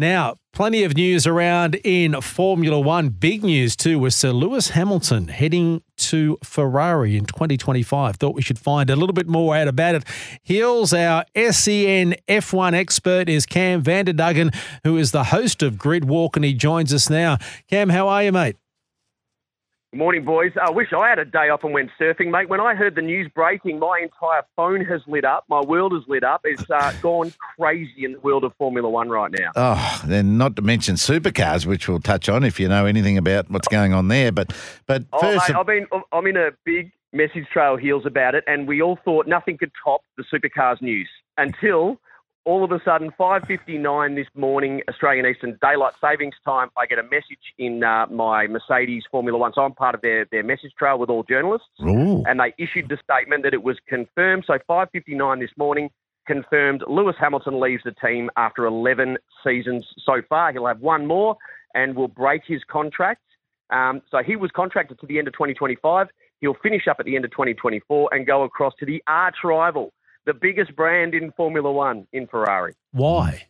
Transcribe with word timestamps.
Now, 0.00 0.36
plenty 0.54 0.82
of 0.84 0.96
news 0.96 1.26
around 1.26 1.74
in 1.84 2.18
Formula 2.22 2.80
One. 2.80 3.10
Big 3.10 3.44
news 3.44 3.76
too 3.76 3.98
was 3.98 4.16
Sir 4.16 4.30
Lewis 4.30 4.70
Hamilton 4.70 5.28
heading 5.28 5.82
to 5.98 6.38
Ferrari 6.42 7.18
in 7.18 7.26
2025. 7.26 8.16
Thought 8.16 8.34
we 8.34 8.40
should 8.40 8.58
find 8.58 8.88
a 8.88 8.96
little 8.96 9.12
bit 9.12 9.26
more 9.26 9.54
out 9.54 9.68
about 9.68 9.96
it. 9.96 10.04
Here's 10.42 10.94
our 10.94 11.26
SEN 11.36 12.14
F1 12.26 12.72
expert 12.72 13.28
is 13.28 13.44
Cam 13.44 13.82
Van 13.82 14.06
Der 14.06 14.14
Dungen, 14.14 14.54
who 14.84 14.96
is 14.96 15.12
the 15.12 15.24
host 15.24 15.62
of 15.62 15.76
Grid 15.76 16.06
Walk, 16.06 16.34
and 16.34 16.46
he 16.46 16.54
joins 16.54 16.94
us 16.94 17.10
now. 17.10 17.36
Cam, 17.68 17.90
how 17.90 18.08
are 18.08 18.24
you, 18.24 18.32
mate? 18.32 18.56
Morning, 19.92 20.24
boys. 20.24 20.52
I 20.62 20.70
wish 20.70 20.92
I 20.92 21.08
had 21.08 21.18
a 21.18 21.24
day 21.24 21.48
off 21.48 21.64
and 21.64 21.74
went 21.74 21.90
surfing, 22.00 22.30
mate. 22.30 22.48
When 22.48 22.60
I 22.60 22.76
heard 22.76 22.94
the 22.94 23.02
news 23.02 23.28
breaking, 23.34 23.80
my 23.80 23.98
entire 24.00 24.42
phone 24.54 24.84
has 24.84 25.00
lit 25.08 25.24
up. 25.24 25.44
My 25.48 25.60
world 25.62 25.92
has 25.92 26.02
lit 26.06 26.22
up. 26.22 26.42
It's 26.44 26.62
uh, 26.70 26.92
gone 27.02 27.32
crazy 27.58 28.04
in 28.04 28.12
the 28.12 28.20
world 28.20 28.44
of 28.44 28.54
Formula 28.56 28.88
One 28.88 29.08
right 29.08 29.32
now. 29.32 29.50
Oh, 29.56 30.00
then 30.06 30.38
not 30.38 30.54
to 30.56 30.62
mention 30.62 30.94
supercars, 30.94 31.66
which 31.66 31.88
we'll 31.88 31.98
touch 31.98 32.28
on 32.28 32.44
if 32.44 32.60
you 32.60 32.68
know 32.68 32.86
anything 32.86 33.18
about 33.18 33.50
what's 33.50 33.66
going 33.66 33.92
on 33.92 34.06
there. 34.06 34.30
But 34.30 34.52
but 34.86 35.06
Oh, 35.12 35.20
first, 35.22 35.48
mate, 35.48 35.56
I've 35.56 35.66
been, 35.66 35.86
I'm 36.12 36.26
in 36.28 36.36
a 36.36 36.50
big 36.64 36.92
message 37.12 37.48
trail 37.52 37.76
heels 37.76 38.06
about 38.06 38.36
it, 38.36 38.44
and 38.46 38.68
we 38.68 38.80
all 38.80 38.96
thought 39.04 39.26
nothing 39.26 39.58
could 39.58 39.72
top 39.82 40.02
the 40.16 40.22
supercars 40.32 40.80
news 40.80 41.08
until 41.36 42.00
all 42.50 42.64
of 42.64 42.72
a 42.72 42.80
sudden, 42.84 43.12
5:59 43.16 44.16
this 44.16 44.26
morning, 44.34 44.82
Australian 44.88 45.24
Eastern 45.24 45.56
Daylight 45.62 45.92
Savings 46.00 46.34
Time, 46.44 46.68
I 46.76 46.84
get 46.84 46.98
a 46.98 47.04
message 47.04 47.54
in 47.58 47.84
uh, 47.84 48.06
my 48.10 48.48
Mercedes 48.48 49.04
Formula 49.08 49.38
One. 49.38 49.52
So 49.54 49.62
I'm 49.62 49.72
part 49.72 49.94
of 49.94 50.00
their 50.00 50.26
their 50.32 50.42
message 50.42 50.72
trail 50.76 50.98
with 50.98 51.10
all 51.10 51.22
journalists, 51.22 51.68
Ooh. 51.80 52.24
and 52.26 52.40
they 52.40 52.52
issued 52.58 52.88
the 52.88 52.98
statement 53.04 53.44
that 53.44 53.54
it 53.54 53.62
was 53.62 53.76
confirmed. 53.88 54.44
So 54.48 54.58
5:59 54.68 55.38
this 55.40 55.56
morning. 55.56 55.90
Confirmed 56.26 56.84
Lewis 56.86 57.16
Hamilton 57.18 57.58
leaves 57.58 57.82
the 57.82 57.92
team 57.92 58.30
after 58.36 58.64
11 58.64 59.16
seasons 59.42 59.84
so 60.04 60.22
far. 60.28 60.52
He'll 60.52 60.66
have 60.66 60.80
one 60.80 61.06
more 61.06 61.36
and 61.74 61.96
will 61.96 62.08
break 62.08 62.42
his 62.46 62.62
contract. 62.70 63.22
Um, 63.70 64.02
so 64.10 64.18
he 64.22 64.36
was 64.36 64.50
contracted 64.54 65.00
to 65.00 65.06
the 65.06 65.18
end 65.18 65.26
of 65.26 65.34
2025. 65.34 66.08
He'll 66.40 66.54
finish 66.62 66.86
up 66.88 66.98
at 67.00 67.06
the 67.06 67.16
end 67.16 67.24
of 67.24 67.32
2024 67.32 68.10
and 68.12 68.26
go 68.26 68.44
across 68.44 68.74
to 68.78 68.86
the 68.86 69.02
arch 69.08 69.36
rival, 69.42 69.92
the 70.26 70.34
biggest 70.34 70.74
brand 70.76 71.14
in 71.14 71.32
Formula 71.32 71.70
One 71.70 72.06
in 72.12 72.26
Ferrari. 72.26 72.74
Why? 72.92 73.46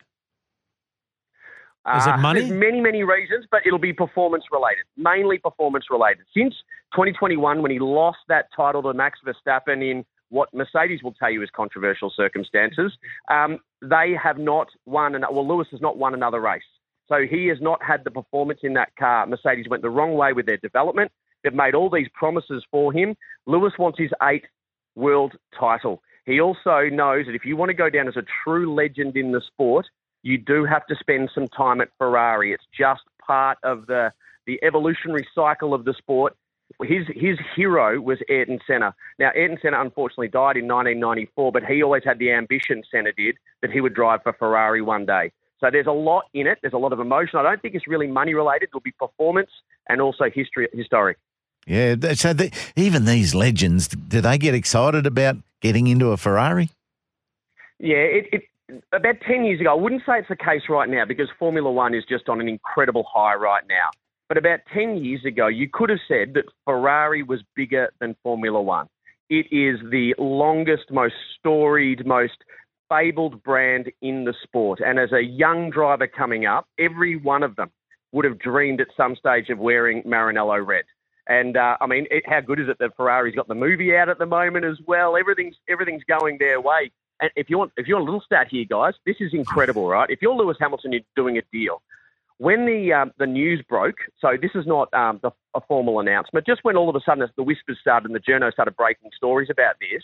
Is 1.97 2.07
it 2.07 2.11
Uh, 2.11 2.17
money? 2.19 2.41
There's 2.41 2.53
many, 2.53 2.81
many 2.81 3.03
reasons, 3.05 3.47
but 3.51 3.67
it'll 3.67 3.79
be 3.79 3.93
performance 3.93 4.45
related, 4.53 4.85
mainly 4.97 5.39
performance 5.39 5.87
related. 5.91 6.27
Since 6.37 6.55
2021, 6.93 7.63
when 7.63 7.71
he 7.71 7.79
lost 7.79 8.19
that 8.29 8.49
title 8.55 8.83
to 8.83 8.93
Max 8.93 9.19
Verstappen 9.25 9.83
in 9.83 10.05
what 10.29 10.53
Mercedes 10.55 11.03
will 11.03 11.15
tell 11.15 11.31
you 11.31 11.43
is 11.43 11.49
controversial 11.51 12.11
circumstances, 12.15 12.93
um, 13.31 13.59
they 13.83 14.13
have 14.23 14.39
not 14.39 14.69
won, 14.85 15.15
an, 15.15 15.25
well, 15.31 15.47
Lewis 15.47 15.69
has 15.71 15.81
not 15.81 15.97
won 15.97 16.13
another 16.15 16.39
race. 16.41 16.63
So 17.09 17.27
he 17.29 17.47
has 17.47 17.61
not 17.61 17.83
had 17.83 18.05
the 18.05 18.11
performance 18.11 18.61
in 18.63 18.75
that 18.75 18.95
car. 18.97 19.27
Mercedes 19.27 19.67
went 19.69 19.83
the 19.83 19.91
wrong 19.91 20.15
way 20.15 20.33
with 20.33 20.47
their 20.47 20.59
development. 20.59 21.11
They've 21.43 21.53
made 21.55 21.75
all 21.75 21.91
these 21.91 22.09
promises 22.15 22.65
for 22.71 22.93
him. 22.93 23.17
Lewis 23.47 23.73
wants 23.79 23.99
his 23.99 24.11
eighth 24.23 24.47
world 24.95 25.33
title. 25.59 26.03
He 26.31 26.41
also 26.41 26.89
knows 26.93 27.27
that 27.27 27.35
if 27.35 27.45
you 27.45 27.57
want 27.57 27.71
to 27.71 27.75
go 27.75 27.91
down 27.91 28.07
as 28.07 28.17
a 28.17 28.23
true 28.45 28.73
legend 28.73 29.17
in 29.17 29.33
the 29.33 29.41
sport, 29.41 29.87
you 30.23 30.39
do 30.39 30.65
have 30.65 30.87
to 30.87 30.95
spend 30.95 31.29
some 31.35 31.49
time 31.49 31.81
at 31.81 31.89
Ferrari. 31.99 32.53
It's 32.53 32.67
just 32.77 33.03
part 33.27 33.59
of 33.65 33.87
the 33.87 34.13
the 34.47 34.63
evolutionary 34.63 35.27
cycle 35.35 35.75
of 35.75 35.85
the 35.85 35.93
sport. 35.93 36.37
His 36.85 37.05
his 37.17 37.37
hero 37.57 38.01
was 38.01 38.19
Ayrton 38.29 38.61
Senna. 38.65 38.95
Now 39.19 39.31
Ayrton 39.35 39.59
Senna 39.61 39.81
unfortunately 39.81 40.29
died 40.29 40.57
in 40.57 40.69
1994, 40.69 41.51
but 41.51 41.65
he 41.65 41.83
always 41.83 42.05
had 42.05 42.21
the 42.21 42.31
ambition 42.31 42.85
Senna 42.93 43.11
did 43.13 43.37
that 43.61 43.73
he 43.73 43.81
would 43.81 43.95
drive 43.95 44.23
for 44.23 44.33
Ferrari 44.33 44.83
one 44.83 45.07
day. 45.07 45.33
So 45.59 45.69
there's 45.71 45.89
a 45.89 45.93
lot 45.93 46.27
in 46.33 46.47
it. 46.47 46.59
There's 46.63 46.75
a 46.75 46.79
lot 46.79 46.93
of 46.93 47.01
emotion. 47.01 47.41
I 47.41 47.43
don't 47.43 47.61
think 47.61 47.75
it's 47.75 47.89
really 47.89 48.07
money 48.07 48.35
related. 48.35 48.69
It'll 48.69 48.81
be 48.81 48.93
performance 48.93 49.51
and 49.89 50.01
also 50.01 50.31
history 50.33 50.69
historic. 50.73 51.19
Yeah. 51.67 51.95
So 52.15 52.33
the, 52.33 52.51
even 52.77 53.05
these 53.05 53.35
legends, 53.35 53.89
do 53.89 54.21
they 54.21 54.39
get 54.39 54.55
excited 54.55 55.07
about 55.07 55.37
getting 55.61 55.87
into 55.87 56.13
a 56.13 56.17
Ferrari? 56.17 56.71
Yeah, 57.79 57.97
it, 57.97 58.27
it 58.33 58.43
about 58.93 59.17
ten 59.27 59.45
years 59.45 59.61
ago, 59.61 59.71
I 59.71 59.75
wouldn't 59.75 60.03
say 60.07 60.19
it's 60.19 60.29
the 60.29 60.37
case 60.37 60.63
right 60.69 60.89
now 60.89 61.05
because 61.05 61.29
Formula 61.39 61.71
One 61.71 61.95
is 61.95 62.05
just 62.09 62.29
on 62.29 62.41
an 62.41 62.49
incredible 62.49 63.05
high 63.13 63.35
right 63.35 63.65
now. 63.69 63.91
But 64.29 64.39
about 64.39 64.61
ten 64.73 64.99
years 64.99 65.25
ago, 65.25 65.49
you 65.49 65.69
could 65.73 65.91
have 65.91 65.99
said 66.07 66.35
that 66.35 66.45
Ferrari 66.65 67.23
was 67.23 67.41
bigger 67.57 67.91
than 68.01 68.17
Formula 68.23 68.61
One. 68.61 68.87
It 69.29 69.47
is 69.53 69.81
the 69.91 70.15
longest, 70.19 70.91
most 70.91 71.15
storied, 71.39 72.05
most 72.05 72.37
fabled 72.89 73.43
brand 73.43 73.91
in 74.03 74.25
the 74.25 74.35
sport. 74.43 74.81
And 74.85 74.99
as 74.99 75.13
a 75.13 75.23
young 75.23 75.71
driver 75.71 76.07
coming 76.07 76.47
up, 76.47 76.67
every 76.79 77.17
one 77.17 77.43
of 77.43 77.57
them 77.57 77.71
would 78.13 78.25
have 78.25 78.39
dreamed 78.39 78.81
at 78.81 78.89
some 78.97 79.15
stage 79.15 79.49
of 79.49 79.59
wearing 79.59 80.03
Maranello 80.03 80.67
red. 80.67 80.85
And 81.27 81.57
uh, 81.57 81.77
I 81.81 81.87
mean, 81.87 82.07
it, 82.11 82.25
how 82.27 82.41
good 82.41 82.61
is 82.61 82.69
it 82.69 82.79
that 82.81 82.97
Ferrari's 82.97 83.35
got 83.35 83.49
the 83.49 83.55
movie 83.55 83.95
out 83.97 84.09
at 84.09 84.19
the 84.19 84.27
moment 84.27 84.65
as 84.65 84.79
well? 84.87 85.17
Everything's 85.17 85.57
everything's 85.69 86.05
going 86.05 86.39
their 86.39 86.61
way. 86.61 86.91
And 87.21 87.31
if 87.37 87.51
you 87.51 87.59
want, 87.59 87.73
if 87.77 87.87
you 87.87 87.95
want 87.95 88.09
a 88.09 88.11
little 88.11 88.23
stat 88.25 88.49
here, 88.51 88.65
guys, 88.69 88.95
this 89.05 89.17
is 89.21 89.35
incredible, 89.35 89.87
right? 89.87 90.09
If 90.11 90.23
you're 90.23 90.35
Lewis 90.35 90.57
Hamilton, 90.59 90.93
you're 90.93 91.03
doing 91.15 91.37
a 91.39 91.43
deal. 91.53 91.83
When 92.39 92.65
the 92.65 92.93
um, 92.95 93.13
the 93.19 93.27
news 93.27 93.63
broke, 93.69 93.99
so 94.19 94.39
this 94.41 94.53
is 94.55 94.67
not 94.67 94.93
um, 94.95 95.21
the, 95.23 95.31
a 95.55 95.61
formal 95.61 96.01
announcement. 96.01 96.47
Just 96.47 96.65
when 96.65 96.77
all 96.77 96.89
of 96.89 96.97
a 96.97 97.01
sudden 97.01 97.29
the 97.37 97.43
whispers 97.43 97.79
started 97.81 98.07
and 98.07 98.15
the 98.15 98.21
journos 98.21 98.53
started 98.53 98.77
breaking 98.77 99.11
stories 99.15 99.51
about 99.51 99.75
this, 99.79 100.03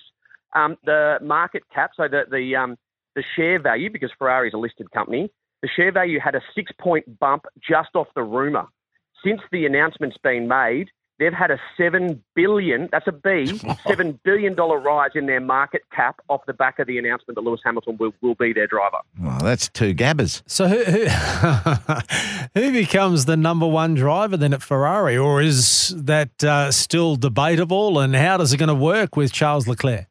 um, 0.55 0.77
the 0.85 1.19
market 1.23 1.63
cap, 1.75 1.93
so 1.97 2.09
the 2.09 2.25
the 2.31 2.55
um, 2.55 2.77
the 3.15 3.25
share 3.35 3.59
value, 3.59 3.91
because 3.91 4.11
Ferrari 4.19 4.49
is 4.49 4.55
a 4.55 4.59
listed 4.59 4.91
company, 4.91 5.31
the 5.63 5.69
share 5.75 5.91
value 5.91 6.21
had 6.21 6.35
a 6.35 6.43
six 6.55 6.71
point 6.79 7.19
bump 7.19 7.47
just 7.67 7.97
off 7.97 8.09
the 8.15 8.23
rumor. 8.23 8.67
Since 9.25 9.41
the 9.51 9.65
announcement's 9.65 10.19
been 10.19 10.47
made, 10.47 10.91
they've 11.19 11.33
had 11.33 11.51
a 11.51 11.59
seven 11.77 12.23
billion, 12.35 12.89
that's 12.93 13.07
a 13.07 13.13
B, 13.13 13.59
seven 13.87 14.19
billion 14.25 14.55
dollar 14.55 14.79
rise 14.79 15.13
in 15.15 15.27
their 15.27 15.41
market 15.41 15.83
cap 15.95 16.21
off 16.29 16.43
the 16.47 16.53
back 16.53 16.79
of 16.79 16.87
the 16.87 16.99
announcement 16.99 17.37
that 17.37 17.43
Lewis 17.43 17.61
Hamilton 17.65 17.97
will, 17.99 18.13
will 18.21 18.35
be 18.35 18.53
their 18.53 18.67
driver. 18.67 18.99
Well, 19.21 19.41
that's 19.41 19.69
two 19.69 19.95
gabbers. 19.95 20.43
So 20.47 20.69
who, 20.69 20.85
who, 20.85 21.07
who 22.55 22.73
becomes 22.73 23.25
the 23.25 23.37
number 23.37 23.67
one 23.67 23.95
driver 23.95 24.37
then 24.37 24.53
at 24.53 24.63
Ferrari, 24.63 25.17
or 25.17 25.41
is 25.41 25.95
that 25.97 26.43
uh, 26.45 26.71
still 26.71 27.17
debatable? 27.17 27.99
And 27.99 28.15
how 28.15 28.37
does 28.37 28.53
it 28.53 28.59
going 28.59 28.69
to 28.69 28.75
work 28.75 29.17
with 29.17 29.33
Charles 29.33 29.67
Leclerc? 29.67 30.07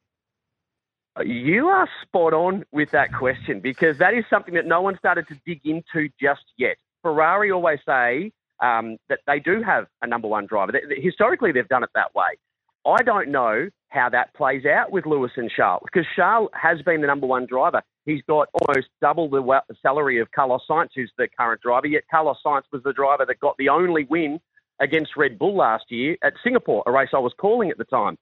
You 1.23 1.67
are 1.67 1.87
spot 2.01 2.33
on 2.33 2.65
with 2.73 2.91
that 2.91 3.13
question 3.13 3.61
because 3.61 3.99
that 3.99 4.13
is 4.13 4.25
something 4.29 4.53
that 4.55 4.65
no 4.65 4.81
one 4.81 4.97
started 4.97 5.25
to 5.29 5.39
dig 5.45 5.61
into 5.63 6.09
just 6.19 6.43
yet. 6.57 6.75
Ferrari 7.01 7.51
always 7.51 7.79
say 7.85 8.33
um, 8.59 8.97
that 9.09 9.19
they 9.27 9.39
do 9.39 9.61
have 9.63 9.85
a 10.01 10.07
number 10.07 10.27
one 10.27 10.45
driver. 10.45 10.73
Historically, 10.97 11.51
they've 11.51 11.67
done 11.67 11.83
it 11.83 11.89
that 11.95 12.13
way. 12.15 12.37
I 12.85 13.01
don't 13.03 13.29
know 13.29 13.69
how 13.89 14.09
that 14.09 14.33
plays 14.35 14.65
out 14.65 14.91
with 14.91 15.05
Lewis 15.05 15.31
and 15.37 15.49
Charles 15.49 15.81
because 15.85 16.05
Charles 16.15 16.49
has 16.53 16.81
been 16.83 17.01
the 17.01 17.07
number 17.07 17.25
one 17.25 17.47
driver. 17.47 17.81
He's 18.05 18.21
got 18.27 18.49
almost 18.53 18.87
double 19.01 19.29
the 19.29 19.61
salary 19.81 20.19
of 20.19 20.31
Carlos 20.31 20.61
Sainz, 20.69 20.89
who's 20.95 21.11
the 21.17 21.27
current 21.39 21.61
driver. 21.61 21.87
Yet 21.87 22.03
Carlos 22.11 22.37
Sainz 22.45 22.63
was 22.71 22.83
the 22.83 22.93
driver 22.93 23.25
that 23.25 23.39
got 23.39 23.57
the 23.57 23.69
only 23.69 24.05
win 24.09 24.39
against 24.79 25.17
Red 25.17 25.39
Bull 25.39 25.55
last 25.55 25.85
year 25.89 26.17
at 26.23 26.33
Singapore, 26.43 26.83
a 26.85 26.91
race 26.91 27.09
I 27.13 27.19
was 27.19 27.33
calling 27.39 27.71
at 27.71 27.77
the 27.77 27.85
time. 27.85 28.17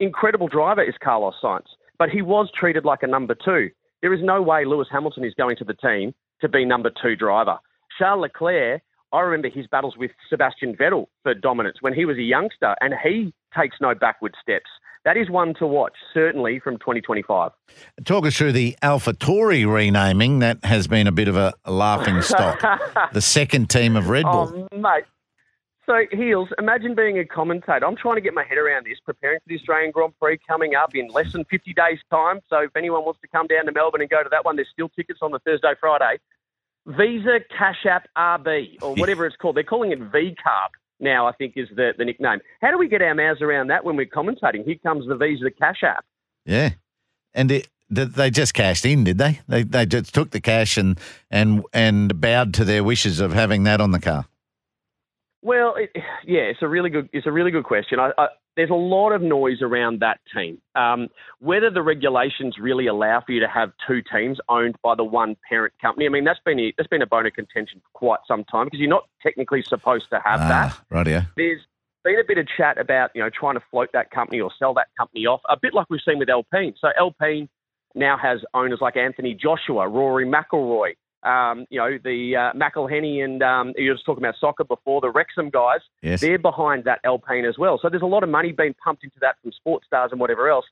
Incredible 0.00 0.48
driver 0.48 0.82
is 0.82 0.94
Carlos 1.02 1.34
Sainz, 1.42 1.66
but 1.98 2.08
he 2.08 2.22
was 2.22 2.50
treated 2.58 2.84
like 2.84 3.02
a 3.02 3.06
number 3.06 3.36
two. 3.36 3.70
There 4.00 4.14
is 4.14 4.20
no 4.22 4.42
way 4.42 4.64
Lewis 4.64 4.88
Hamilton 4.90 5.24
is 5.24 5.34
going 5.34 5.56
to 5.56 5.64
the 5.64 5.74
team 5.74 6.14
to 6.40 6.48
be 6.48 6.64
number 6.64 6.90
two 7.02 7.16
driver. 7.16 7.58
Charles 7.98 8.22
Leclerc, 8.22 8.82
I 9.12 9.20
remember 9.20 9.48
his 9.48 9.66
battles 9.66 9.96
with 9.96 10.10
Sebastian 10.28 10.76
Vettel 10.76 11.06
for 11.22 11.34
dominance 11.34 11.78
when 11.80 11.94
he 11.94 12.04
was 12.04 12.16
a 12.18 12.22
youngster, 12.22 12.74
and 12.80 12.94
he 13.02 13.32
takes 13.56 13.76
no 13.80 13.94
backward 13.94 14.34
steps. 14.40 14.68
That 15.04 15.16
is 15.16 15.30
one 15.30 15.54
to 15.54 15.66
watch, 15.66 15.94
certainly 16.12 16.58
from 16.58 16.76
2025. 16.78 17.52
Talk 18.04 18.26
us 18.26 18.36
through 18.36 18.52
the 18.52 18.76
AlphaTauri 18.82 19.72
renaming. 19.72 20.40
That 20.40 20.62
has 20.64 20.86
been 20.86 21.06
a 21.06 21.12
bit 21.12 21.28
of 21.28 21.36
a 21.36 21.54
laughing 21.66 22.20
stock. 22.20 22.60
the 23.12 23.22
second 23.22 23.70
team 23.70 23.96
of 23.96 24.08
Red 24.08 24.24
Bull. 24.24 24.68
Oh, 24.70 24.76
mate. 24.76 25.04
So, 25.86 26.04
Heels, 26.12 26.50
imagine 26.58 26.94
being 26.94 27.18
a 27.18 27.24
commentator. 27.24 27.86
I'm 27.86 27.96
trying 27.96 28.16
to 28.16 28.20
get 28.20 28.34
my 28.34 28.44
head 28.44 28.58
around 28.58 28.84
this, 28.84 28.98
preparing 29.02 29.38
for 29.38 29.48
the 29.48 29.54
Australian 29.54 29.90
Grand 29.90 30.12
Prix 30.20 30.38
coming 30.46 30.74
up 30.74 30.94
in 30.94 31.08
less 31.08 31.32
than 31.32 31.46
50 31.46 31.72
days' 31.72 31.98
time. 32.10 32.40
So, 32.50 32.58
if 32.58 32.76
anyone 32.76 33.06
wants 33.06 33.20
to 33.22 33.28
come 33.28 33.46
down 33.46 33.64
to 33.64 33.72
Melbourne 33.72 34.02
and 34.02 34.10
go 34.10 34.22
to 34.22 34.28
that 34.28 34.44
one, 34.44 34.56
there's 34.56 34.68
still 34.70 34.90
tickets 34.90 35.20
on 35.22 35.30
the 35.30 35.38
Thursday, 35.38 35.72
Friday. 35.80 36.18
Visa 36.88 37.40
Cash 37.56 37.84
App 37.88 38.08
RB, 38.16 38.82
or 38.82 38.94
whatever 38.94 39.26
it's 39.26 39.36
called. 39.36 39.56
They're 39.56 39.62
calling 39.62 39.92
it 39.92 40.00
VCARB 40.00 40.70
now, 41.00 41.26
I 41.26 41.32
think 41.32 41.52
is 41.56 41.68
the, 41.76 41.92
the 41.96 42.04
nickname. 42.04 42.40
How 42.60 42.70
do 42.70 42.78
we 42.78 42.88
get 42.88 43.02
our 43.02 43.14
mouths 43.14 43.42
around 43.42 43.68
that 43.68 43.84
when 43.84 43.96
we're 43.96 44.06
commentating? 44.06 44.64
Here 44.64 44.76
comes 44.82 45.06
the 45.06 45.14
Visa 45.14 45.50
Cash 45.50 45.82
App. 45.84 46.04
Yeah. 46.46 46.70
And 47.34 47.52
it, 47.52 47.68
they 47.90 48.30
just 48.30 48.54
cashed 48.54 48.84
in, 48.84 49.04
did 49.04 49.18
they? 49.18 49.40
They 49.48 49.62
they 49.62 49.86
just 49.86 50.14
took 50.14 50.30
the 50.30 50.40
cash 50.40 50.76
and 50.76 50.98
and 51.30 51.64
and 51.72 52.20
bowed 52.20 52.52
to 52.54 52.64
their 52.64 52.84
wishes 52.84 53.20
of 53.20 53.32
having 53.32 53.64
that 53.64 53.80
on 53.80 53.92
the 53.92 54.00
car. 54.00 54.26
Well, 55.40 55.74
it, 55.76 55.90
yeah, 56.26 56.40
it's 56.40 56.60
a 56.62 56.68
really 56.68 56.90
good 56.90 57.08
it's 57.12 57.26
a 57.26 57.32
really 57.32 57.50
good 57.50 57.64
question. 57.64 57.98
I, 57.98 58.10
I, 58.18 58.28
there's 58.58 58.70
a 58.70 58.74
lot 58.74 59.12
of 59.12 59.22
noise 59.22 59.62
around 59.62 60.00
that 60.00 60.18
team. 60.34 60.60
Um, 60.74 61.06
whether 61.38 61.70
the 61.70 61.80
regulations 61.80 62.56
really 62.58 62.88
allow 62.88 63.22
for 63.24 63.30
you 63.30 63.38
to 63.38 63.46
have 63.46 63.70
two 63.86 64.02
teams 64.02 64.38
owned 64.48 64.74
by 64.82 64.96
the 64.96 65.04
one 65.04 65.36
parent 65.48 65.74
company, 65.80 66.06
I 66.06 66.08
mean 66.08 66.24
that's 66.24 66.40
been 66.44 66.58
a, 66.58 66.74
that's 66.76 66.88
been 66.88 67.00
a 67.00 67.06
bone 67.06 67.24
of 67.24 67.34
contention 67.34 67.80
for 67.80 67.98
quite 67.98 68.18
some 68.26 68.42
time 68.44 68.66
because 68.66 68.80
you're 68.80 68.90
not 68.90 69.08
technically 69.22 69.62
supposed 69.62 70.10
to 70.10 70.20
have 70.24 70.40
ah, 70.40 70.48
that. 70.48 70.80
Right, 70.90 71.06
yeah. 71.06 71.22
There's 71.36 71.60
been 72.02 72.18
a 72.18 72.24
bit 72.26 72.36
of 72.36 72.48
chat 72.56 72.78
about 72.78 73.12
you 73.14 73.22
know 73.22 73.30
trying 73.30 73.54
to 73.54 73.62
float 73.70 73.90
that 73.92 74.10
company 74.10 74.40
or 74.40 74.50
sell 74.58 74.74
that 74.74 74.88
company 74.98 75.24
off, 75.24 75.40
a 75.48 75.56
bit 75.56 75.72
like 75.72 75.86
we've 75.88 76.00
seen 76.04 76.18
with 76.18 76.28
Alpine. 76.28 76.74
So 76.80 76.88
Alpine 76.98 77.48
now 77.94 78.18
has 78.18 78.40
owners 78.54 78.80
like 78.80 78.96
Anthony 78.96 79.34
Joshua, 79.34 79.88
Rory 79.88 80.26
McIlroy, 80.26 80.94
um, 81.22 81.66
you 81.70 81.78
know, 81.78 81.98
the 82.02 82.36
uh, 82.36 82.52
McElhenney 82.52 83.24
and 83.24 83.42
um, 83.42 83.72
you 83.76 83.90
were 83.90 83.94
just 83.94 84.06
talking 84.06 84.22
about 84.22 84.36
soccer 84.40 84.64
before, 84.64 85.00
the 85.00 85.10
Wrexham 85.10 85.50
guys, 85.50 85.80
yes. 86.02 86.20
they're 86.20 86.38
behind 86.38 86.84
that 86.84 87.00
Alpine 87.04 87.44
as 87.44 87.58
well. 87.58 87.78
So 87.80 87.88
there's 87.88 88.02
a 88.02 88.06
lot 88.06 88.22
of 88.22 88.28
money 88.28 88.52
being 88.52 88.74
pumped 88.74 89.04
into 89.04 89.16
that 89.20 89.36
from 89.42 89.52
sports 89.52 89.86
stars 89.86 90.10
and 90.12 90.20
whatever 90.20 90.48
else. 90.48 90.66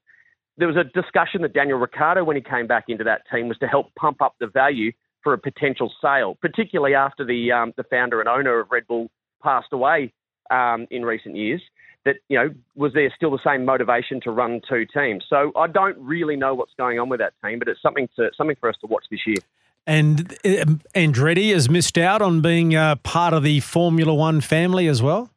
There 0.58 0.68
was 0.68 0.76
a 0.76 0.84
discussion 0.84 1.42
that 1.42 1.52
Daniel 1.52 1.78
Ricciardo, 1.78 2.24
when 2.24 2.36
he 2.36 2.42
came 2.42 2.66
back 2.66 2.84
into 2.88 3.04
that 3.04 3.22
team, 3.30 3.48
was 3.48 3.58
to 3.58 3.66
help 3.66 3.94
pump 3.94 4.22
up 4.22 4.36
the 4.40 4.46
value 4.46 4.92
for 5.22 5.32
a 5.32 5.38
potential 5.38 5.92
sale, 6.00 6.38
particularly 6.40 6.94
after 6.94 7.24
the 7.24 7.50
um, 7.50 7.74
the 7.76 7.82
founder 7.82 8.20
and 8.20 8.28
owner 8.28 8.60
of 8.60 8.68
Red 8.70 8.86
Bull 8.86 9.10
passed 9.42 9.72
away 9.72 10.12
um, 10.50 10.86
in 10.90 11.04
recent 11.04 11.36
years. 11.36 11.60
That 12.04 12.16
you 12.28 12.38
know 12.38 12.54
was 12.76 12.92
there 12.94 13.12
still 13.14 13.32
the 13.32 13.40
same 13.44 13.64
motivation 13.64 14.20
to 14.22 14.30
run 14.30 14.60
two 14.66 14.86
teams? 14.86 15.24
So 15.28 15.50
I 15.56 15.66
don't 15.66 15.98
really 15.98 16.36
know 16.36 16.54
what's 16.54 16.72
going 16.78 17.00
on 17.00 17.08
with 17.08 17.18
that 17.18 17.34
team, 17.44 17.58
but 17.58 17.66
it's 17.66 17.82
something 17.82 18.08
to 18.14 18.30
something 18.36 18.56
for 18.60 18.68
us 18.68 18.76
to 18.82 18.86
watch 18.86 19.04
this 19.10 19.26
year. 19.26 19.42
And 19.86 20.32
um, 20.44 20.80
Andretti 20.94 21.52
has 21.52 21.70
missed 21.70 21.96
out 21.96 22.20
on 22.20 22.40
being 22.40 22.74
uh, 22.74 22.96
part 22.96 23.32
of 23.32 23.42
the 23.42 23.60
Formula 23.60 24.12
One 24.12 24.40
family 24.40 24.88
as 24.88 25.00
well. 25.00 25.30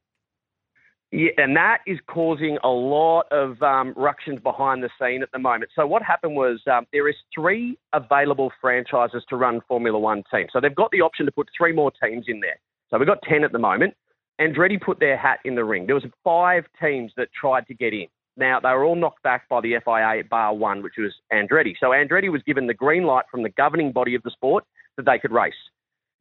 Yeah, 1.12 1.31
and 1.38 1.56
that 1.56 1.80
is 1.88 1.98
causing 2.07 2.60
a 2.63 2.69
lot 2.69 3.25
of 3.31 3.62
um, 3.63 3.94
ructions 3.96 4.40
behind 4.42 4.84
the 4.84 4.90
scene 5.00 5.24
at 5.24 5.31
the 5.31 5.40
moment. 5.40 5.72
So 5.75 5.88
what 5.88 6.04
happened 6.04 6.36
was 6.36 6.62
um, 6.72 6.86
there 6.94 7.10
is 7.10 7.16
three 7.34 7.80
available 7.94 8.51
franchises 8.62 9.24
to 9.30 9.36
run 9.36 9.62
Formula 9.68 9.98
One 9.98 10.24
teams. 10.31 10.50
So 10.54 10.60
they've 10.60 10.75
got 10.75 10.92
the 10.92 11.02
option 11.02 11.25
to 11.25 11.31
put 11.31 11.48
three 11.57 11.74
more 11.74 11.92
teams 12.04 12.25
in 12.28 12.40
there. 12.42 12.60
So 12.90 13.00
we've 13.00 13.07
got 13.07 13.24
ten 13.24 13.44
at 13.44 13.52
the 13.52 13.60
moment. 13.60 13.95
Andretti 14.40 14.80
put 14.80 15.00
their 15.00 15.18
hat 15.18 15.40
in 15.45 15.56
the 15.56 15.63
ring. 15.63 15.88
There 15.88 15.95
was 15.95 16.06
five 16.24 16.66
teams 16.81 17.12
that 17.18 17.30
tried 17.34 17.66
to 17.68 17.74
get 17.74 17.94
in. 17.94 18.07
Now, 18.40 18.60
they 18.62 18.70
were 18.70 18.86
all 18.86 18.96
knocked 18.96 19.22
back 19.22 19.50
by 19.50 19.60
the 19.60 19.76
FIA 19.84 20.24
bar 20.30 20.56
one, 20.56 20.82
which 20.82 20.94
was 20.98 21.14
Andretti. 21.32 21.74
So 21.80 21.88
Andretti 21.88 22.32
was 22.32 22.42
given 22.44 22.68
the 22.68 22.74
green 22.74 23.04
light 23.04 23.26
from 23.30 23.44
the 23.44 23.50
governing 23.50 23.92
body 23.92 24.16
of 24.16 24.24
the 24.24 24.32
sport 24.32 24.64
that 24.96 25.06
they 25.06 25.20
could 25.20 25.32
race. 25.32 25.54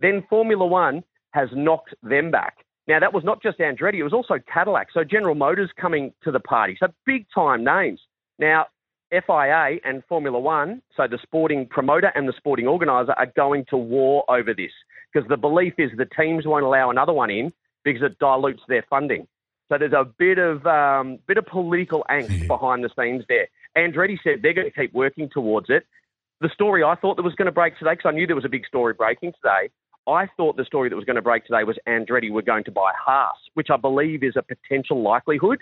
Then 0.01 0.25
Formula 0.29 0.67
One 0.67 1.05
has 1.31 1.49
knocked 1.53 1.95
them 2.03 2.33
back. 2.33 2.57
Now, 2.89 2.99
that 2.99 3.15
was 3.15 3.23
not 3.23 3.41
just 3.41 3.59
Andretti, 3.59 3.99
it 3.99 4.03
was 4.03 4.13
also 4.13 4.35
Cadillac. 4.53 4.89
So 4.93 5.05
General 5.05 5.37
Motors 5.37 5.71
coming 5.81 6.13
to 6.25 6.33
the 6.33 6.41
party. 6.41 6.77
So 6.81 6.89
big 7.07 7.27
time 7.33 7.63
names. 7.63 8.01
Now, 8.39 8.67
FIA 9.11 9.79
and 9.85 10.03
Formula 10.09 10.39
One, 10.39 10.83
so 10.97 11.07
the 11.09 11.19
sporting 11.23 11.67
promoter 11.67 12.11
and 12.15 12.29
the 12.29 12.35
sporting 12.37 12.67
organiser, 12.67 13.13
are 13.13 13.33
going 13.37 13.65
to 13.71 13.77
war 13.77 14.25
over 14.29 14.53
this 14.55 14.73
because 15.13 15.29
the 15.29 15.37
belief 15.37 15.75
is 15.79 15.91
the 15.97 16.05
teams 16.21 16.47
won't 16.47 16.65
allow 16.65 16.91
another 16.91 17.13
one 17.13 17.31
in 17.31 17.53
because 17.85 18.03
it 18.03 18.19
dilutes 18.19 18.63
their 18.69 18.85
funding. 18.91 19.27
So 19.69 19.77
there's 19.79 19.93
a 19.93 20.05
bit 20.05 20.39
of 20.39 20.67
um, 20.67 21.19
bit 21.27 21.37
of 21.37 21.47
political 21.47 22.05
angst 22.11 22.47
behind 22.47 22.83
the 22.83 22.91
scenes 22.99 23.25
there. 23.29 23.49
Andretti 23.77 24.19
said 24.25 24.41
they're 24.43 24.55
going 24.55 24.71
to 24.71 24.81
keep 24.81 24.95
working 24.95 25.29
towards 25.31 25.67
it. 25.69 25.85
The 26.41 26.49
story 26.55 26.83
I 26.83 26.95
thought 26.95 27.17
that 27.17 27.23
was 27.23 27.35
going 27.35 27.47
to 27.47 27.53
break 27.53 27.79
today, 27.79 27.93
because 27.93 28.09
I 28.09 28.13
knew 28.13 28.27
there 28.27 28.37
was 28.37 28.45
a 28.45 28.51
big 28.51 28.67
story 28.67 28.95
breaking 28.95 29.33
today. 29.33 29.71
I 30.07 30.27
thought 30.37 30.57
the 30.57 30.65
story 30.65 30.89
that 30.89 30.97
was 30.97 31.05
going 31.05 31.17
to 31.17 31.23
break 31.23 31.45
today 31.45 31.65
was 31.65 31.77
Andretti 31.87 32.31
were 32.31 32.43
going 32.43 32.65
to 32.65 32.71
buy 32.71 32.93
Haas, 32.99 33.37
which 33.55 33.69
I 33.71 33.77
believe 33.77 34.23
is 34.23 34.35
a 34.37 34.43
potential 34.43 35.03
likelihood. 35.03 35.59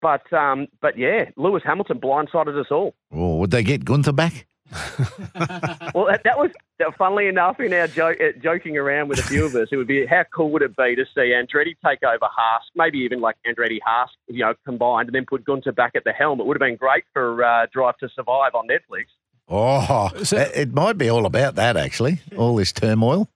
But 0.00 0.32
um, 0.32 0.68
but 0.80 0.96
yeah, 0.96 1.30
Lewis 1.36 1.62
Hamilton 1.66 1.98
blindsided 1.98 2.58
us 2.58 2.68
all. 2.70 2.94
Oh, 3.10 3.36
would 3.36 3.50
they 3.50 3.64
get 3.64 3.84
Gunther 3.84 4.12
back? 4.12 4.46
well, 5.94 6.06
that, 6.06 6.20
that 6.24 6.38
was 6.38 6.50
funnily 6.96 7.26
enough 7.26 7.60
in 7.60 7.72
our 7.72 7.86
jo- 7.86 8.08
uh, 8.08 8.32
joking 8.42 8.76
around 8.76 9.08
with 9.08 9.18
a 9.18 9.22
few 9.22 9.44
of 9.44 9.54
us. 9.54 9.68
It 9.72 9.76
would 9.76 9.86
be 9.86 10.06
how 10.06 10.24
cool 10.34 10.50
would 10.52 10.62
it 10.62 10.76
be 10.76 10.94
to 10.96 11.04
see 11.14 11.32
Andretti 11.32 11.74
take 11.84 12.02
over 12.02 12.18
Haas, 12.22 12.62
maybe 12.74 12.98
even 12.98 13.20
like 13.20 13.36
Andretti 13.46 13.78
Haas, 13.84 14.10
you 14.26 14.44
know, 14.44 14.54
combined, 14.64 15.08
and 15.08 15.14
then 15.14 15.26
put 15.26 15.44
Gunter 15.44 15.72
back 15.72 15.92
at 15.94 16.04
the 16.04 16.12
helm. 16.12 16.40
It 16.40 16.46
would 16.46 16.56
have 16.56 16.66
been 16.66 16.76
great 16.76 17.04
for 17.12 17.44
uh, 17.44 17.66
Drive 17.72 17.96
to 17.98 18.08
Survive 18.14 18.54
on 18.54 18.68
Netflix. 18.68 19.06
Oh, 19.48 20.10
it 20.14 20.74
might 20.74 20.98
be 20.98 21.08
all 21.08 21.24
about 21.24 21.54
that 21.54 21.76
actually. 21.76 22.20
All 22.36 22.56
this 22.56 22.72
turmoil. 22.72 23.30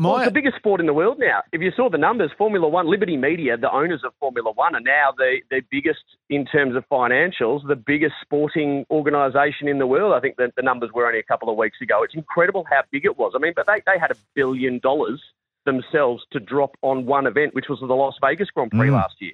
My... 0.00 0.08
Well, 0.08 0.18
it's 0.20 0.28
the 0.28 0.32
biggest 0.32 0.56
sport 0.56 0.80
in 0.80 0.86
the 0.86 0.94
world 0.94 1.18
now. 1.18 1.42
If 1.52 1.60
you 1.60 1.72
saw 1.76 1.90
the 1.90 1.98
numbers, 1.98 2.30
Formula 2.38 2.66
One, 2.66 2.88
Liberty 2.88 3.18
Media, 3.18 3.58
the 3.58 3.70
owners 3.70 4.00
of 4.02 4.14
Formula 4.18 4.50
One, 4.50 4.74
are 4.74 4.80
now 4.80 5.12
the, 5.14 5.40
the 5.50 5.60
biggest 5.70 6.00
in 6.30 6.46
terms 6.46 6.74
of 6.74 6.88
financials, 6.90 7.68
the 7.68 7.76
biggest 7.76 8.14
sporting 8.22 8.86
organisation 8.90 9.68
in 9.68 9.78
the 9.78 9.86
world. 9.86 10.14
I 10.14 10.20
think 10.20 10.36
that 10.36 10.54
the 10.56 10.62
numbers 10.62 10.88
were 10.94 11.06
only 11.06 11.18
a 11.18 11.22
couple 11.22 11.50
of 11.50 11.58
weeks 11.58 11.76
ago. 11.82 12.02
It's 12.02 12.14
incredible 12.14 12.64
how 12.70 12.80
big 12.90 13.04
it 13.04 13.18
was. 13.18 13.32
I 13.36 13.40
mean, 13.40 13.52
but 13.54 13.66
they, 13.66 13.82
they 13.84 13.98
had 14.00 14.10
a 14.10 14.16
billion 14.34 14.78
dollars 14.78 15.20
themselves 15.66 16.22
to 16.30 16.40
drop 16.40 16.78
on 16.80 17.04
one 17.04 17.26
event, 17.26 17.54
which 17.54 17.66
was 17.68 17.78
the 17.80 17.86
Las 17.88 18.14
Vegas 18.22 18.48
Grand 18.54 18.70
Prix 18.70 18.88
mm. 18.88 18.94
last 18.94 19.16
year. 19.18 19.32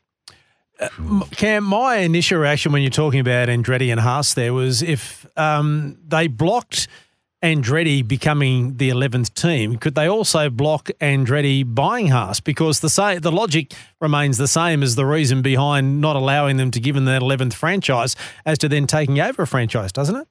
Uh, 0.81 0.89
Cam, 1.31 1.63
my 1.63 1.99
initial 1.99 2.41
reaction 2.41 2.73
when 2.73 2.83
you're 2.83 2.91
talking 2.91 3.21
about 3.21 3.49
Andretti 3.49 3.93
and 3.93 4.01
Haas 4.01 4.35
there 4.35 4.53
was 4.53 4.83
if 4.83 5.29
um, 5.39 5.97
they 6.09 6.27
blocked– 6.27 6.89
Andretti 7.47 8.07
becoming 8.07 8.77
the 8.77 8.91
11th 8.91 9.33
team, 9.35 9.77
could 9.79 9.95
they 9.95 10.09
also 10.09 10.51
block 10.51 10.91
Andretti 11.01 11.63
buying 11.65 12.09
Haas? 12.09 12.41
Because 12.41 12.81
the 12.81 12.91
say, 12.91 13.21
the 13.21 13.31
logic 13.31 13.73
remains 14.01 14.37
the 14.37 14.49
same 14.49 14.83
as 14.83 14.97
the 14.97 15.07
reason 15.07 15.43
behind 15.43 16.01
not 16.01 16.17
allowing 16.17 16.57
them 16.57 16.73
to 16.73 16.81
give 16.81 16.97
them 16.97 17.05
that 17.05 17.23
11th 17.23 17.55
franchise 17.55 18.17
as 18.45 18.59
to 18.59 18.69
then 18.69 18.89
taking 18.89 19.21
over 19.21 19.43
a 19.43 19.47
franchise, 19.47 19.93
doesn't 19.93 20.17
it? 20.17 20.27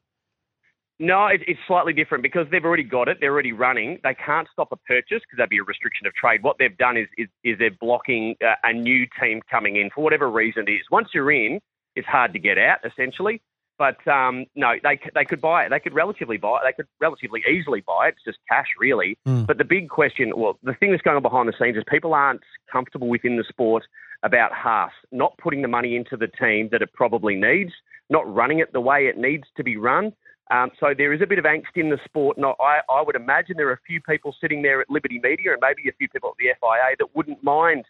No, 1.00 1.28
it, 1.28 1.40
it's 1.48 1.60
slightly 1.68 1.94
different 1.94 2.22
because 2.22 2.48
they've 2.52 2.66
already 2.66 2.84
got 2.84 3.08
it. 3.08 3.20
They're 3.22 3.32
already 3.32 3.54
running. 3.54 3.98
They 4.04 4.14
can't 4.14 4.50
stop 4.52 4.74
a 4.74 4.78
purchase 4.78 5.22
because 5.22 5.38
that'd 5.38 5.50
be 5.50 5.60
a 5.60 5.64
restriction 5.64 6.08
of 6.08 6.14
trade. 6.16 6.44
What 6.44 6.58
they've 6.60 6.78
done 6.78 6.98
is 6.98 7.08
is, 7.18 7.30
is 7.46 7.58
they're 7.60 7.72
blocking 7.80 8.36
uh, 8.46 8.56
a 8.64 8.74
new 8.74 9.08
team 9.22 9.40
coming 9.50 9.78
in 9.78 9.90
for 9.96 10.04
whatever 10.04 10.30
reason 10.30 10.66
it 10.68 10.72
is. 10.72 10.82
Once 10.92 11.10
you're 11.14 11.32
in, 11.32 11.62
it's 11.96 12.08
hard 12.08 12.34
to 12.34 12.40
get 12.40 12.58
out. 12.58 12.80
Essentially, 12.86 13.42
but 13.78 14.06
um, 14.08 14.46
no, 14.56 14.74
they 14.84 15.00
they 15.14 15.26
could 15.26 15.42
buy 15.42 15.66
it. 15.66 15.70
They 15.70 15.80
could 15.80 15.94
relatively 15.94 16.38
buy 16.38 16.58
it. 16.58 16.62
They 16.66 16.74
could 16.74 16.88
relatively 17.00 17.42
easily 17.50 17.82
buy 17.82 18.08
it. 18.08 18.16
It's 18.16 18.24
just 18.24 18.38
cash, 18.50 18.68
really. 18.80 19.18
Mm. 19.28 19.46
But 19.46 19.58
the 19.58 19.66
big 19.66 19.90
question, 19.90 20.32
well, 20.36 20.58
the 20.64 20.74
thing 20.74 20.92
that's 20.92 21.04
going 21.04 21.18
on 21.18 21.24
behind 21.24 21.48
the 21.48 21.54
scenes 21.60 21.78
is 21.78 21.84
people 21.90 22.14
aren't 22.14 22.42
comfortable 22.72 23.08
within 23.08 23.38
the 23.38 23.44
sport 23.48 23.84
about 24.24 24.52
Haas 24.54 24.92
not 25.12 25.38
putting 25.38 25.62
the 25.62 25.68
money 25.68 25.96
into 25.96 26.18
the 26.18 26.28
team 26.28 26.70
that 26.72 26.82
it 26.82 26.92
probably 26.94 27.36
needs, 27.36 27.72
not 28.10 28.32
running 28.34 28.60
it 28.60 28.74
the 28.74 28.82
way 28.82 29.08
it 29.08 29.18
needs 29.18 29.44
to 29.58 29.64
be 29.64 29.78
run. 29.78 30.14
Um, 30.52 30.70
so 30.80 30.94
there 30.96 31.12
is 31.12 31.22
a 31.22 31.28
bit 31.28 31.40
of 31.40 31.46
angst 31.46 31.76
in 31.76 31.90
the 31.90 31.98
sport, 32.06 32.38
and 32.38 32.46
I, 32.46 32.80
I 32.88 33.02
would 33.02 33.16
imagine 33.16 33.56
there 33.58 33.70
are 33.70 33.74
a 33.74 33.80
few 33.88 34.00
people 34.02 34.36
sitting 34.40 34.62
there 34.62 34.80
at 34.80 34.90
Liberty 34.90 35.20
Media 35.22 35.54
and 35.54 35.62
maybe 35.62 35.90
a 35.90 35.94
few 35.94 36.08
people 36.08 36.30
at 36.30 36.36
the 36.38 36.54
FIA 36.62 36.96
that 37.00 37.16
wouldn't 37.16 37.44
mind 37.44 37.86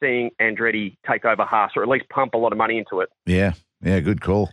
seeing 0.00 0.30
Andretti 0.40 0.96
take 1.08 1.24
over 1.24 1.44
Haas 1.44 1.72
or 1.76 1.82
at 1.82 1.88
least 1.88 2.08
pump 2.08 2.34
a 2.34 2.38
lot 2.38 2.52
of 2.52 2.58
money 2.58 2.78
into 2.78 3.00
it. 3.00 3.10
Yeah, 3.26 3.52
yeah, 3.82 4.00
good 4.00 4.20
call. 4.22 4.50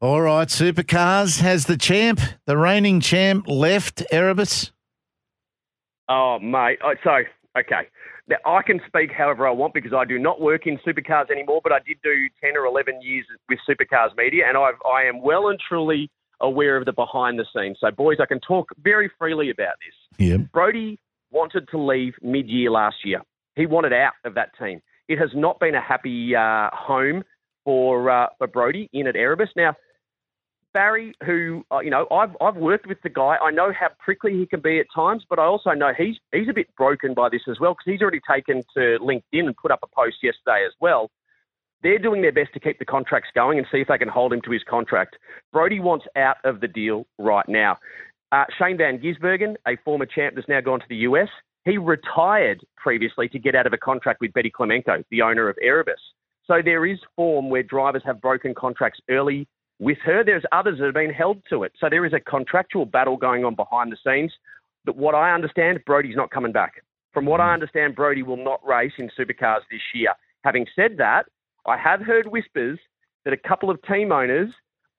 All 0.00 0.20
right, 0.20 0.48
supercars 0.48 1.40
has 1.40 1.66
the 1.66 1.76
champ, 1.76 2.20
the 2.46 2.56
reigning 2.56 3.00
champ, 3.00 3.46
left 3.48 4.02
Erebus. 4.10 4.72
Oh, 6.08 6.38
mate. 6.40 6.78
So, 7.04 7.22
okay. 7.58 7.88
Now, 8.28 8.36
I 8.46 8.62
can 8.62 8.80
speak 8.86 9.10
however 9.12 9.46
I 9.46 9.50
want 9.50 9.74
because 9.74 9.92
I 9.92 10.04
do 10.04 10.18
not 10.18 10.40
work 10.40 10.66
in 10.66 10.78
supercars 10.86 11.30
anymore, 11.30 11.60
but 11.62 11.72
I 11.72 11.78
did 11.86 11.98
do 12.02 12.28
10 12.42 12.56
or 12.56 12.64
11 12.64 13.00
years 13.02 13.26
with 13.48 13.58
supercars 13.68 14.16
media, 14.16 14.44
and 14.48 14.56
I've, 14.56 14.74
I 14.86 15.02
am 15.02 15.20
well 15.20 15.48
and 15.48 15.58
truly 15.68 16.10
aware 16.40 16.76
of 16.76 16.84
the 16.84 16.92
behind 16.92 17.38
the 17.38 17.46
scenes. 17.54 17.78
So, 17.80 17.90
boys, 17.90 18.18
I 18.20 18.26
can 18.26 18.40
talk 18.40 18.68
very 18.82 19.10
freely 19.18 19.50
about 19.50 19.74
this. 19.84 20.26
Yeah. 20.28 20.36
Brodie 20.52 20.98
wanted 21.30 21.68
to 21.70 21.78
leave 21.78 22.14
mid 22.22 22.48
year 22.48 22.70
last 22.70 22.96
year. 23.04 23.22
He 23.56 23.66
wanted 23.66 23.92
out 23.92 24.12
of 24.24 24.34
that 24.34 24.50
team. 24.58 24.80
It 25.08 25.18
has 25.18 25.30
not 25.34 25.58
been 25.60 25.74
a 25.74 25.80
happy 25.80 26.34
uh, 26.34 26.70
home 26.72 27.24
for 27.70 28.10
uh, 28.10 28.26
for 28.36 28.48
Brodie 28.48 28.90
in 28.92 29.06
at 29.06 29.14
Erebus. 29.14 29.50
Now, 29.54 29.76
Barry, 30.74 31.14
who 31.24 31.64
uh, 31.70 31.78
you 31.78 31.90
know, 31.90 32.08
I've 32.10 32.36
I've 32.40 32.56
worked 32.56 32.88
with 32.88 33.00
the 33.02 33.08
guy. 33.08 33.36
I 33.40 33.52
know 33.52 33.72
how 33.72 33.90
prickly 34.00 34.32
he 34.32 34.44
can 34.44 34.58
be 34.58 34.80
at 34.80 34.86
times, 34.92 35.24
but 35.30 35.38
I 35.38 35.44
also 35.44 35.70
know 35.70 35.92
he's 35.96 36.16
he's 36.32 36.48
a 36.48 36.52
bit 36.52 36.66
broken 36.76 37.14
by 37.14 37.28
this 37.28 37.42
as 37.48 37.60
well 37.60 37.74
because 37.74 37.92
he's 37.92 38.02
already 38.02 38.20
taken 38.28 38.64
to 38.74 38.98
LinkedIn 39.00 39.46
and 39.46 39.56
put 39.56 39.70
up 39.70 39.78
a 39.84 39.86
post 39.86 40.16
yesterday 40.20 40.64
as 40.66 40.72
well. 40.80 41.12
They're 41.84 42.00
doing 42.00 42.22
their 42.22 42.32
best 42.32 42.52
to 42.54 42.60
keep 42.60 42.80
the 42.80 42.84
contracts 42.84 43.30
going 43.36 43.58
and 43.58 43.66
see 43.70 43.78
if 43.78 43.88
they 43.88 43.98
can 43.98 44.08
hold 44.08 44.32
him 44.32 44.40
to 44.42 44.50
his 44.50 44.64
contract. 44.68 45.16
Brodie 45.52 45.78
wants 45.78 46.06
out 46.16 46.38
of 46.42 46.60
the 46.60 46.68
deal 46.68 47.06
right 47.18 47.48
now. 47.48 47.78
Uh, 48.32 48.46
Shane 48.58 48.78
Van 48.78 48.98
Gisbergen, 48.98 49.54
a 49.66 49.76
former 49.84 50.06
champ 50.06 50.34
that's 50.34 50.48
now 50.48 50.60
gone 50.60 50.80
to 50.80 50.86
the 50.88 50.96
US, 51.08 51.28
he 51.64 51.78
retired 51.78 52.64
previously 52.76 53.28
to 53.28 53.38
get 53.38 53.54
out 53.54 53.68
of 53.68 53.72
a 53.72 53.78
contract 53.78 54.20
with 54.20 54.32
Betty 54.32 54.50
Klimenko, 54.50 55.04
the 55.10 55.22
owner 55.22 55.48
of 55.48 55.56
Erebus. 55.62 56.00
So 56.50 56.60
there 56.64 56.84
is 56.84 56.98
form 57.14 57.48
where 57.48 57.62
drivers 57.62 58.02
have 58.04 58.20
broken 58.20 58.56
contracts 58.56 58.98
early 59.08 59.46
with 59.78 59.98
her. 60.04 60.24
There's 60.24 60.42
others 60.50 60.78
that 60.78 60.86
have 60.86 60.94
been 60.94 61.12
held 61.12 61.40
to 61.48 61.62
it. 61.62 61.70
So 61.78 61.88
there 61.88 62.04
is 62.04 62.12
a 62.12 62.18
contractual 62.18 62.86
battle 62.86 63.16
going 63.16 63.44
on 63.44 63.54
behind 63.54 63.92
the 63.92 63.96
scenes. 64.04 64.32
But 64.84 64.96
what 64.96 65.14
I 65.14 65.32
understand, 65.32 65.78
Brodie's 65.86 66.16
not 66.16 66.32
coming 66.32 66.50
back. 66.50 66.82
From 67.14 67.24
what 67.24 67.40
I 67.40 67.50
mm. 67.50 67.54
understand, 67.54 67.94
Brodie 67.94 68.24
will 68.24 68.36
not 68.36 68.66
race 68.66 68.94
in 68.98 69.10
supercars 69.16 69.60
this 69.70 69.80
year. 69.94 70.12
Having 70.42 70.66
said 70.74 70.96
that, 70.98 71.26
I 71.66 71.76
have 71.76 72.00
heard 72.00 72.26
whispers 72.26 72.80
that 73.24 73.32
a 73.32 73.48
couple 73.48 73.70
of 73.70 73.80
team 73.82 74.10
owners 74.10 74.50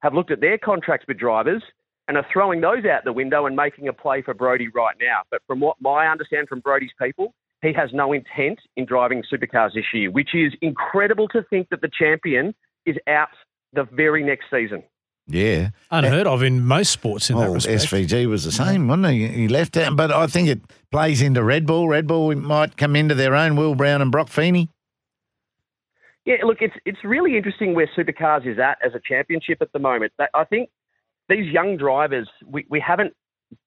have 0.03 0.13
looked 0.13 0.31
at 0.31 0.39
their 0.39 0.57
contracts 0.57 1.05
with 1.05 1.17
drivers 1.17 1.63
and 2.07 2.15
are 2.15 2.25
throwing 2.31 2.61
those 2.61 2.85
out 2.85 3.03
the 3.03 3.11
window 3.11 3.45
and 3.45 3.57
making 3.57 3.89
a 3.89 3.93
play 3.93 4.21
for 4.21 4.33
Brodie 4.33 4.69
right 4.69 4.95
now. 5.01 5.23
But 5.29 5.41
from 5.47 5.59
what 5.59 5.75
I 5.85 6.07
understand 6.07 6.47
from 6.47 6.61
Brodie's 6.61 6.91
people, 7.01 7.33
he 7.61 7.73
has 7.73 7.89
no 7.93 8.13
intent 8.13 8.59
in 8.75 8.85
driving 8.85 9.23
supercars 9.31 9.73
this 9.73 9.85
year, 9.93 10.09
which 10.11 10.33
is 10.33 10.53
incredible 10.61 11.27
to 11.29 11.43
think 11.49 11.69
that 11.69 11.81
the 11.81 11.89
champion 11.97 12.53
is 12.85 12.95
out 13.07 13.29
the 13.73 13.83
very 13.91 14.23
next 14.23 14.45
season. 14.51 14.83
Yeah. 15.27 15.69
Unheard 15.91 16.27
of 16.27 16.41
in 16.43 16.65
most 16.65 16.91
sports 16.91 17.29
in 17.29 17.37
that 17.37 17.43
Well, 17.43 17.53
respect. 17.53 17.83
SVG 17.83 18.25
was 18.27 18.43
the 18.43 18.51
same, 18.51 18.87
wasn't 18.87 19.07
he? 19.13 19.27
He 19.27 19.47
left 19.47 19.77
out, 19.77 19.95
but 19.95 20.11
I 20.11 20.27
think 20.27 20.49
it 20.49 20.59
plays 20.91 21.21
into 21.21 21.43
Red 21.43 21.65
Bull. 21.65 21.87
Red 21.87 22.07
Bull 22.07 22.35
might 22.35 22.75
come 22.75 22.95
into 22.95 23.15
their 23.15 23.35
own. 23.35 23.55
Will 23.55 23.75
Brown 23.75 24.01
and 24.01 24.11
Broc 24.11 24.27
Feeney. 24.27 24.69
Yeah, 26.25 26.37
look, 26.43 26.57
it's 26.61 26.75
it's 26.85 27.03
really 27.03 27.35
interesting 27.37 27.73
where 27.73 27.89
supercars 27.97 28.45
is 28.45 28.59
at 28.59 28.77
as 28.85 28.93
a 28.93 29.01
championship 29.03 29.59
at 29.61 29.71
the 29.71 29.79
moment. 29.79 30.13
I 30.33 30.43
think 30.43 30.69
these 31.29 31.51
young 31.51 31.77
drivers, 31.77 32.29
we, 32.45 32.65
we 32.69 32.79
haven't 32.79 33.13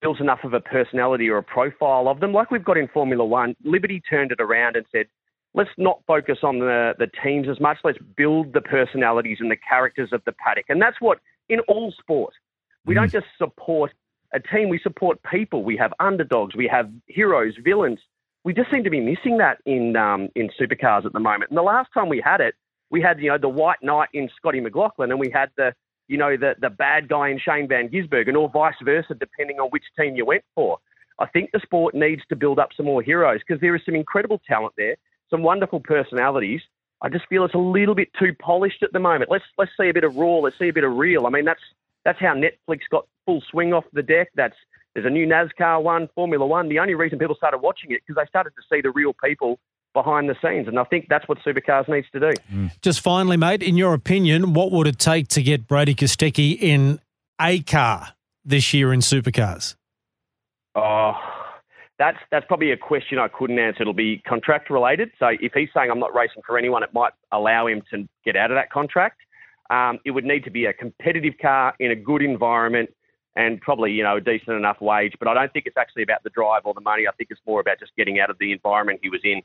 built 0.01 0.21
enough 0.21 0.41
of 0.45 0.55
a 0.55 0.61
personality 0.61 1.29
or 1.29 1.39
a 1.39 1.43
profile 1.43 2.09
of 2.09 2.21
them 2.21 2.33
like 2.33 2.51
we've 2.51 2.65
got 2.65 2.77
in 2.77 2.89
Formula 2.89 3.25
One. 3.25 3.55
Liberty 3.65 4.03
turned 4.09 4.33
it 4.33 4.41
around 4.41 4.77
and 4.77 4.87
said, 4.93 5.07
let's 5.55 5.71
not 5.79 6.01
focus 6.07 6.39
on 6.43 6.59
the, 6.59 6.95
the 6.99 7.09
teams 7.23 7.49
as 7.49 7.61
much. 7.61 7.79
Let's 7.85 7.99
build 8.17 8.53
the 8.53 8.61
personalities 8.61 9.39
and 9.41 9.51
the 9.51 9.57
characters 9.57 10.11
of 10.13 10.23
the 10.27 10.33
paddock. 10.33 10.67
And 10.69 10.83
that's 10.83 11.01
what, 11.01 11.21
in 11.49 11.61
all 11.61 11.93
sport, 11.99 12.35
we 12.85 12.95
don't 12.95 13.11
just 13.11 13.27
support 13.39 13.93
a 14.33 14.41
team, 14.41 14.69
we 14.69 14.81
support 14.81 15.21
people. 15.23 15.63
We 15.63 15.77
have 15.77 15.95
underdogs, 16.01 16.57
we 16.57 16.67
have 16.69 16.91
heroes, 17.07 17.55
villains. 17.63 18.01
We 18.43 18.53
just 18.53 18.71
seem 18.71 18.85
to 18.85 18.91
be 18.91 19.01
missing 19.01 19.39
that 19.39 19.59
in 19.65 19.97
um, 19.97 20.29
in 20.35 20.51
supercars 20.61 21.07
at 21.07 21.13
the 21.13 21.21
moment. 21.21 21.51
And 21.51 21.57
the 21.57 21.63
last 21.63 21.89
time 21.95 22.09
we 22.09 22.21
had 22.23 22.41
it, 22.41 22.55
we 22.91 23.01
had 23.01 23.21
you 23.21 23.31
know 23.31 23.39
the 23.39 23.49
white 23.49 23.83
knight 23.83 24.09
in 24.13 24.29
Scotty 24.37 24.61
McLaughlin, 24.61 25.11
and 25.11 25.21
we 25.21 25.31
had 25.31 25.51
the 25.57 25.73
you 26.09 26.19
know 26.19 26.37
the 26.37 26.55
the 26.61 26.71
bad 26.71 27.09
guy 27.09 27.29
in 27.29 27.39
Shane 27.39 27.69
Van 27.69 27.89
Gisbergen, 27.89 28.37
or 28.37 28.51
vice 28.51 28.75
versa, 28.85 29.15
depending 29.15 29.61
on 29.61 29.69
which 29.71 29.85
team 29.99 30.17
you 30.17 30.27
went 30.27 30.45
for. 30.55 30.79
I 31.19 31.27
think 31.27 31.51
the 31.53 31.61
sport 31.61 31.95
needs 31.95 32.23
to 32.29 32.37
build 32.37 32.59
up 32.59 32.71
some 32.77 32.87
more 32.87 33.03
heroes 33.03 33.41
because 33.47 33.61
there 33.61 33.77
is 33.77 33.83
some 33.85 33.95
incredible 33.95 34.41
talent 34.47 34.75
there, 34.77 34.97
some 35.31 35.43
wonderful 35.43 35.81
personalities. 35.81 36.61
I 37.03 37.09
just 37.09 37.27
feel 37.29 37.45
it's 37.45 37.55
a 37.55 37.59
little 37.59 37.95
bit 37.95 38.09
too 38.19 38.35
polished 38.41 38.83
at 38.83 38.93
the 38.93 38.99
moment. 38.99 39.31
Let's 39.31 39.45
let's 39.59 39.71
see 39.79 39.89
a 39.89 39.95
bit 39.95 40.05
of 40.05 40.17
raw. 40.17 40.39
Let's 40.39 40.59
see 40.59 40.69
a 40.69 40.73
bit 40.73 40.85
of 40.85 40.97
real. 40.97 41.27
I 41.27 41.31
mean, 41.31 41.45
that's 41.45 41.63
that's 42.05 42.19
how 42.19 42.35
Netflix 42.35 42.81
got 42.91 43.07
full 43.27 43.43
swing 43.51 43.73
off 43.73 43.85
the 43.93 44.03
deck. 44.03 44.29
That's 44.35 44.57
there's 44.95 45.07
a 45.07 45.11
new 45.11 45.27
NASCAR 45.27 45.83
one, 45.83 46.09
Formula 46.15 46.47
One. 46.47 46.69
The 46.69 46.79
only 46.79 46.95
reason 46.95 47.19
people 47.19 47.35
started 47.35 47.59
watching 47.59 47.91
it 47.91 48.01
because 48.07 48.23
they 48.23 48.29
started 48.29 48.53
to 48.57 48.63
see 48.73 48.81
the 48.81 48.91
real 48.91 49.13
people 49.23 49.59
behind 49.95 50.29
the 50.29 50.37
scenes, 50.43 50.69
and 50.69 50.79
I 50.79 50.85
think 50.85 51.07
that's 51.09 51.27
what 51.29 51.39
Supercars 51.39 51.89
needs 51.89 52.07
to 52.13 52.21
do. 52.21 52.69
Just 52.83 53.01
finally, 53.01 53.39
mate, 53.39 53.63
in 53.63 53.79
your 53.79 53.95
opinion, 53.95 54.53
what 54.53 54.73
would 54.73 54.87
it 54.87 54.99
take 54.99 55.29
to 55.29 55.43
get 55.43 55.67
Brodie 55.67 55.95
Kostecki 55.95 56.59
in 56.61 57.01
a 57.41 57.61
car 57.61 58.09
this 58.45 58.75
year 58.75 58.93
in 58.93 59.01
supercars? 59.01 59.77
Oh, 60.75 61.15
that's 61.99 62.19
that's 62.31 62.45
probably 62.47 62.73
a 62.73 62.77
question 62.77 63.19
I 63.19 63.29
couldn't 63.29 63.59
answer. 63.59 63.83
It'll 63.83 63.93
be 63.93 64.19
contract 64.27 64.69
related. 64.71 65.11
So 65.19 65.29
if 65.41 65.53
he's 65.55 65.69
saying 65.75 65.91
I'm 65.91 66.01
not 66.01 66.15
racing 66.15 66.43
for 66.47 66.59
anyone, 66.59 66.83
it 66.83 66.93
might 66.93 67.13
allow 67.33 67.67
him 67.67 67.83
to 67.91 68.09
get 68.25 68.37
out 68.37 68.51
of 68.51 68.57
that 68.57 68.71
contract. 68.71 69.21
Um, 69.71 69.99
it 70.05 70.11
would 70.11 70.25
need 70.25 70.45
to 70.45 70.51
be 70.51 70.67
a 70.67 70.73
competitive 70.73 71.35
car 71.41 71.75
in 71.81 71.91
a 71.91 71.97
good 71.97 72.21
environment 72.21 72.91
and 73.37 73.61
probably 73.61 73.93
you 73.93 74.03
know 74.03 74.17
a 74.17 74.21
decent 74.21 74.57
enough 74.57 74.81
wage. 74.81 75.15
But 75.19 75.29
I 75.29 75.35
don't 75.35 75.53
think 75.53 75.67
it's 75.67 75.77
actually 75.77 76.03
about 76.03 76.23
the 76.25 76.31
drive 76.31 76.63
or 76.65 76.75
the 76.75 76.81
money. 76.81 77.07
I 77.07 77.13
think 77.13 77.31
it's 77.31 77.41
more 77.47 77.61
about 77.61 77.79
just 77.79 77.93
getting 77.97 78.19
out 78.19 78.31
of 78.31 78.39
the 78.39 78.53
environment 78.53 79.01
he 79.03 79.09
was 79.09 79.21
in. 79.23 79.43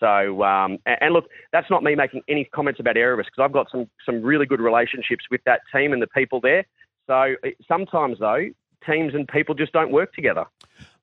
So 0.00 0.42
um, 0.42 0.78
and, 0.86 0.98
and 1.00 1.14
look, 1.14 1.26
that's 1.52 1.70
not 1.70 1.82
me 1.82 1.94
making 1.94 2.22
any 2.28 2.44
comments 2.44 2.80
about 2.80 2.96
Erebus 2.96 3.26
because 3.26 3.44
I've 3.44 3.52
got 3.52 3.70
some 3.70 3.88
some 4.04 4.22
really 4.22 4.46
good 4.46 4.60
relationships 4.60 5.24
with 5.30 5.42
that 5.44 5.60
team 5.74 5.92
and 5.92 6.02
the 6.02 6.06
people 6.08 6.40
there. 6.40 6.64
So 7.06 7.34
sometimes 7.66 8.18
though, 8.18 8.46
teams 8.86 9.14
and 9.14 9.28
people 9.28 9.54
just 9.54 9.72
don't 9.72 9.92
work 9.92 10.12
together. 10.12 10.44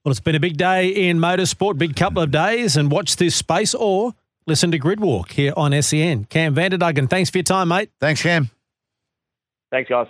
Well, 0.03 0.11
it's 0.11 0.19
been 0.19 0.35
a 0.35 0.39
big 0.39 0.57
day 0.57 0.87
in 0.87 1.19
motorsport, 1.19 1.77
big 1.77 1.95
couple 1.95 2.21
of 2.21 2.31
days, 2.31 2.77
and 2.77 2.89
watch 2.89 3.17
this 3.17 3.35
space 3.35 3.73
or 3.73 4.13
listen 4.47 4.71
to 4.71 4.79
Gridwalk 4.79 5.31
here 5.31 5.53
on 5.57 5.79
SEN. 5.81 6.25
Cam 6.25 6.53
Van 6.53 6.71
Der 6.71 6.77
Dungen, 6.77 7.09
thanks 7.09 7.29
for 7.29 7.37
your 7.37 7.43
time, 7.43 7.67
mate. 7.67 7.91
Thanks, 7.99 8.21
Cam. 8.21 8.49
Thanks, 9.71 9.89
guys. 9.89 10.07